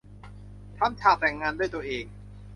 [0.77, 2.05] ทำฉากแต่งงานด้วยตัวเอง